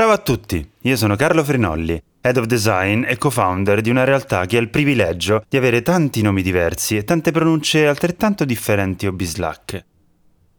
Ciao 0.00 0.12
a 0.12 0.16
tutti, 0.16 0.66
io 0.80 0.96
sono 0.96 1.14
Carlo 1.14 1.44
Frinolli, 1.44 2.02
Head 2.22 2.38
of 2.38 2.46
Design 2.46 3.04
e 3.06 3.18
co-founder 3.18 3.82
di 3.82 3.90
una 3.90 4.04
realtà 4.04 4.46
che 4.46 4.56
ha 4.56 4.60
il 4.60 4.70
privilegio 4.70 5.44
di 5.46 5.58
avere 5.58 5.82
tanti 5.82 6.22
nomi 6.22 6.40
diversi 6.40 6.96
e 6.96 7.04
tante 7.04 7.32
pronunce 7.32 7.86
altrettanto 7.86 8.46
differenti 8.46 9.06
o 9.06 9.12
bislacche. 9.12 9.84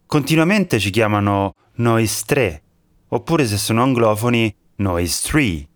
Continuamente 0.06 0.78
ci 0.78 0.90
chiamano 0.90 1.54
Noise 1.78 2.22
3, 2.24 2.62
oppure 3.08 3.44
se 3.44 3.56
sono 3.56 3.82
anglofoni 3.82 4.54
Noise 4.76 5.28
3, 5.28 5.68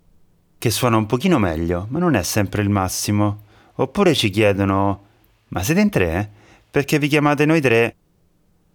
che 0.59 0.71
suona 0.71 0.97
un 0.97 1.07
pochino 1.07 1.41
meglio, 1.41 1.89
ma 1.91 1.99
non 1.99 2.15
è 2.15 2.23
sempre 2.23 2.63
il 2.63 2.71
massimo. 2.71 3.47
Oppure 3.75 4.15
ci 4.15 4.31
chiedono 4.31 5.07
Ma 5.49 5.65
siete 5.65 5.81
in 5.81 5.91
tre? 5.91 6.31
Perché 6.71 7.01
vi 7.01 7.09
chiamate 7.09 7.45
noi 7.45 7.61
tre? 7.61 7.97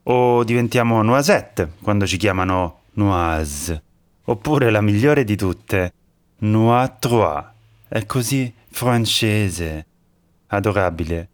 O 0.03 0.43
diventiamo 0.43 1.01
Noisette 1.01 1.75
quando 1.81 2.05
ci 2.05 2.17
chiamano 2.17 2.81
Noise? 2.95 3.83
Oppure 4.31 4.69
la 4.71 4.79
migliore 4.79 5.25
di 5.25 5.35
tutte, 5.35 5.93
Noix 6.39 6.99
Trois. 6.99 7.43
È 7.89 8.05
così 8.05 8.51
francese. 8.69 9.85
Adorabile. 10.47 11.29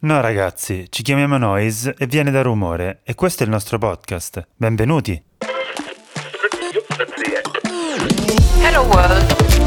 No 0.00 0.20
ragazzi, 0.20 0.86
ci 0.90 1.02
chiamiamo 1.02 1.38
Noise 1.38 1.96
e 1.98 2.06
viene 2.06 2.30
da 2.30 2.42
rumore 2.42 3.00
e 3.02 3.16
questo 3.16 3.42
è 3.42 3.46
il 3.46 3.52
nostro 3.52 3.78
podcast. 3.78 4.46
Benvenuti. 4.54 5.20
Hello 8.62 8.82
World. 8.82 9.57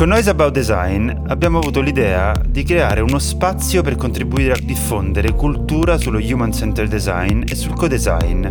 Con 0.00 0.08
Noise 0.08 0.30
About 0.30 0.54
Design 0.54 1.10
abbiamo 1.26 1.58
avuto 1.58 1.82
l'idea 1.82 2.32
di 2.48 2.62
creare 2.62 3.02
uno 3.02 3.18
spazio 3.18 3.82
per 3.82 3.96
contribuire 3.96 4.54
a 4.54 4.58
diffondere 4.58 5.32
cultura 5.32 5.98
sullo 5.98 6.16
Human 6.16 6.54
Centered 6.54 6.88
Design 6.88 7.42
e 7.46 7.54
sul 7.54 7.74
co-design 7.74 8.46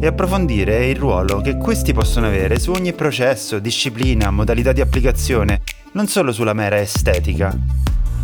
e 0.00 0.06
approfondire 0.06 0.86
il 0.86 0.96
ruolo 0.96 1.42
che 1.42 1.58
questi 1.58 1.92
possono 1.92 2.28
avere 2.28 2.58
su 2.58 2.70
ogni 2.70 2.94
processo, 2.94 3.58
disciplina, 3.58 4.30
modalità 4.30 4.72
di 4.72 4.80
applicazione, 4.80 5.60
non 5.92 6.06
solo 6.06 6.32
sulla 6.32 6.54
mera 6.54 6.80
estetica. 6.80 7.54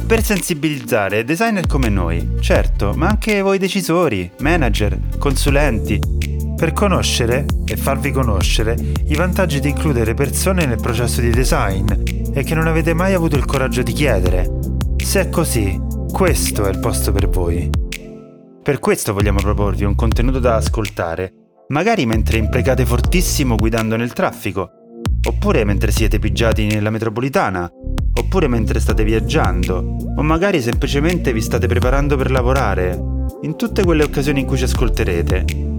Per 0.06 0.22
sensibilizzare 0.22 1.22
designer 1.22 1.66
come 1.66 1.90
noi, 1.90 2.36
certo, 2.40 2.94
ma 2.94 3.08
anche 3.08 3.42
voi 3.42 3.58
decisori, 3.58 4.30
manager, 4.38 4.98
consulenti, 5.18 6.00
per 6.56 6.72
conoscere 6.72 7.44
e 7.66 7.76
farvi 7.76 8.10
conoscere 8.10 8.74
i 9.08 9.14
vantaggi 9.16 9.60
di 9.60 9.68
includere 9.68 10.14
persone 10.14 10.64
nel 10.64 10.80
processo 10.80 11.20
di 11.20 11.28
design 11.28 12.23
e 12.34 12.42
che 12.42 12.54
non 12.54 12.66
avete 12.66 12.92
mai 12.92 13.14
avuto 13.14 13.36
il 13.36 13.44
coraggio 13.44 13.82
di 13.82 13.92
chiedere. 13.92 14.58
Se 14.96 15.20
è 15.20 15.28
così, 15.28 15.80
questo 16.12 16.66
è 16.66 16.70
il 16.70 16.80
posto 16.80 17.12
per 17.12 17.28
voi. 17.28 17.70
Per 18.62 18.78
questo 18.80 19.12
vogliamo 19.12 19.40
proporvi 19.40 19.84
un 19.84 19.94
contenuto 19.94 20.40
da 20.40 20.56
ascoltare, 20.56 21.32
magari 21.68 22.06
mentre 22.06 22.38
imprecate 22.38 22.84
fortissimo 22.84 23.56
guidando 23.56 23.96
nel 23.96 24.12
traffico, 24.12 24.70
oppure 25.26 25.64
mentre 25.64 25.92
siete 25.92 26.18
pigiati 26.18 26.66
nella 26.66 26.90
metropolitana, 26.90 27.70
oppure 28.16 28.48
mentre 28.48 28.80
state 28.80 29.04
viaggiando, 29.04 29.96
o 30.16 30.22
magari 30.22 30.60
semplicemente 30.60 31.32
vi 31.32 31.40
state 31.40 31.66
preparando 31.66 32.16
per 32.16 32.30
lavorare, 32.30 32.98
in 33.42 33.56
tutte 33.56 33.84
quelle 33.84 34.02
occasioni 34.02 34.40
in 34.40 34.46
cui 34.46 34.56
ci 34.56 34.64
ascolterete. 34.64 35.73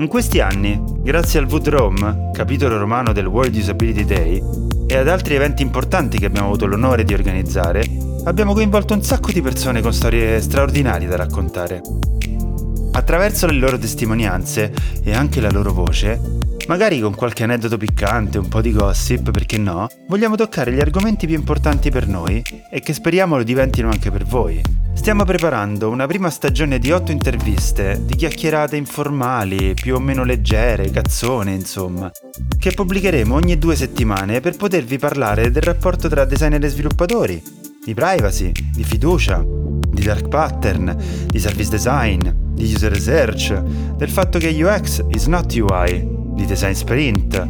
In 0.00 0.08
questi 0.08 0.40
anni, 0.40 0.82
grazie 1.02 1.38
al 1.38 1.44
VUDROM, 1.44 2.30
capitolo 2.32 2.78
romano 2.78 3.12
del 3.12 3.26
World 3.26 3.52
Disability 3.52 4.06
Day, 4.06 4.42
e 4.86 4.96
ad 4.96 5.08
altri 5.08 5.34
eventi 5.34 5.60
importanti 5.60 6.18
che 6.18 6.24
abbiamo 6.24 6.46
avuto 6.46 6.64
l'onore 6.64 7.04
di 7.04 7.12
organizzare, 7.12 7.84
abbiamo 8.24 8.54
coinvolto 8.54 8.94
un 8.94 9.02
sacco 9.02 9.30
di 9.30 9.42
persone 9.42 9.82
con 9.82 9.92
storie 9.92 10.40
straordinarie 10.40 11.06
da 11.06 11.16
raccontare. 11.16 11.82
Attraverso 12.92 13.46
le 13.46 13.58
loro 13.58 13.76
testimonianze 13.76 14.72
e 15.04 15.12
anche 15.12 15.42
la 15.42 15.50
loro 15.50 15.74
voce, 15.74 16.18
magari 16.66 16.98
con 16.98 17.14
qualche 17.14 17.42
aneddoto 17.42 17.76
piccante, 17.76 18.38
un 18.38 18.48
po' 18.48 18.62
di 18.62 18.72
gossip, 18.72 19.30
perché 19.30 19.58
no, 19.58 19.86
vogliamo 20.08 20.34
toccare 20.34 20.72
gli 20.72 20.80
argomenti 20.80 21.26
più 21.26 21.36
importanti 21.36 21.90
per 21.90 22.08
noi 22.08 22.42
e 22.70 22.80
che 22.80 22.94
speriamo 22.94 23.36
lo 23.36 23.42
diventino 23.42 23.90
anche 23.90 24.10
per 24.10 24.24
voi. 24.24 24.79
Stiamo 25.00 25.24
preparando 25.24 25.88
una 25.88 26.06
prima 26.06 26.28
stagione 26.28 26.78
di 26.78 26.92
otto 26.92 27.10
interviste, 27.10 28.02
di 28.04 28.16
chiacchierate 28.16 28.76
informali, 28.76 29.72
più 29.72 29.94
o 29.94 29.98
meno 29.98 30.24
leggere, 30.24 30.90
cazzone, 30.90 31.54
insomma, 31.54 32.12
che 32.58 32.72
pubblicheremo 32.72 33.34
ogni 33.34 33.56
due 33.56 33.76
settimane 33.76 34.40
per 34.40 34.58
potervi 34.58 34.98
parlare 34.98 35.50
del 35.50 35.62
rapporto 35.62 36.06
tra 36.10 36.26
designer 36.26 36.62
e 36.62 36.68
sviluppatori, 36.68 37.42
di 37.82 37.94
privacy, 37.94 38.52
di 38.74 38.84
fiducia, 38.84 39.42
di 39.42 40.02
dark 40.02 40.28
pattern, 40.28 40.94
di 41.28 41.38
service 41.38 41.70
design, 41.70 42.20
di 42.52 42.70
user 42.70 42.92
research, 42.92 43.58
del 43.58 44.10
fatto 44.10 44.38
che 44.38 44.48
UX 44.50 45.02
is 45.08 45.24
not 45.24 45.50
UI, 45.54 46.06
di 46.34 46.44
design 46.44 46.72
sprint, 46.72 47.42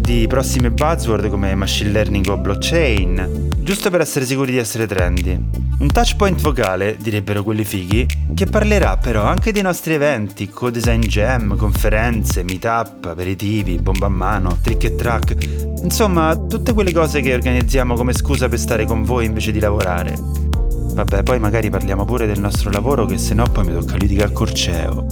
di 0.00 0.26
prossime 0.26 0.72
buzzword 0.72 1.28
come 1.28 1.54
machine 1.54 1.92
learning 1.92 2.26
o 2.26 2.36
blockchain, 2.36 3.47
giusto 3.68 3.90
per 3.90 4.00
essere 4.00 4.24
sicuri 4.24 4.52
di 4.52 4.56
essere 4.56 4.86
trendy. 4.86 5.38
Un 5.80 5.92
touchpoint 5.92 6.40
vocale, 6.40 6.96
direbbero 6.98 7.42
quelli 7.42 7.64
fighi, 7.64 8.06
che 8.34 8.46
parlerà 8.46 8.96
però 8.96 9.24
anche 9.24 9.52
dei 9.52 9.60
nostri 9.60 9.92
eventi, 9.92 10.48
co-design 10.48 11.02
jam, 11.02 11.54
conferenze, 11.54 12.44
meetup, 12.44 13.04
aperitivi, 13.04 13.76
bomba 13.76 14.06
a 14.06 14.08
mano, 14.08 14.56
trick 14.62 14.84
e 14.84 14.94
track, 14.94 15.36
insomma 15.82 16.34
tutte 16.34 16.72
quelle 16.72 16.92
cose 16.92 17.20
che 17.20 17.34
organizziamo 17.34 17.94
come 17.94 18.14
scusa 18.14 18.48
per 18.48 18.58
stare 18.58 18.86
con 18.86 19.02
voi 19.02 19.26
invece 19.26 19.52
di 19.52 19.60
lavorare. 19.60 20.16
Vabbè, 20.16 21.22
poi 21.22 21.38
magari 21.38 21.68
parliamo 21.68 22.06
pure 22.06 22.24
del 22.24 22.40
nostro 22.40 22.70
lavoro 22.70 23.04
che 23.04 23.18
se 23.18 23.34
no 23.34 23.50
poi 23.50 23.66
mi 23.66 23.72
tocca 23.74 23.96
litigare 23.96 24.28
al 24.28 24.32
corceo. 24.32 25.06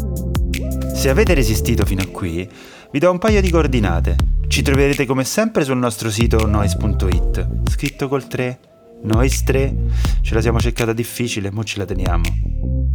Se 0.94 1.10
avete 1.10 1.34
resistito 1.34 1.84
fino 1.84 2.00
a 2.00 2.06
qui, 2.06 2.48
vi 2.90 2.98
do 2.98 3.10
un 3.10 3.18
paio 3.18 3.42
di 3.42 3.50
coordinate. 3.50 4.35
Ci 4.56 4.62
troverete 4.62 5.04
come 5.04 5.24
sempre 5.24 5.64
sul 5.64 5.76
nostro 5.76 6.10
sito 6.10 6.46
noise.it, 6.46 7.68
scritto 7.68 8.08
col 8.08 8.26
3 8.26 8.58
Noise 9.02 9.44
3, 9.44 9.76
ce 10.22 10.32
la 10.32 10.40
siamo 10.40 10.58
cercata 10.58 10.94
difficile, 10.94 11.50
mo 11.50 11.62
ce 11.62 11.76
la 11.76 11.84
teniamo. 11.84 12.24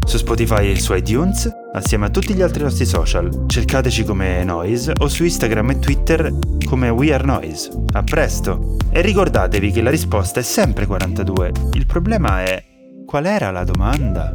Su 0.04 0.18
Spotify 0.18 0.72
e 0.72 0.80
su 0.80 0.96
iTunes, 0.96 1.48
assieme 1.72 2.08
a 2.08 2.10
tutti 2.10 2.34
gli 2.34 2.42
altri 2.42 2.64
nostri 2.64 2.88
social. 2.88 3.46
Cercateci 3.46 4.04
come 4.06 4.44
Noise 4.44 4.94
o 4.98 5.08
su 5.08 5.24
Instagram 5.24 5.70
e 5.70 5.78
Twitter 5.78 6.34
come 6.66 6.90
We 6.90 7.14
Are 7.14 7.24
Noise. 7.24 7.70
A 7.92 8.02
presto! 8.02 8.78
E 8.90 9.02
ricordatevi 9.02 9.70
che 9.70 9.84
la 9.84 9.92
risposta 9.92 10.40
è 10.40 10.44
sempre 10.44 10.88
42. 10.88 11.52
Il 11.74 11.86
problema 11.86 12.42
è 12.42 12.64
qual 13.06 13.28
era 13.28 13.52
la 13.52 13.64
domanda? 13.64 14.34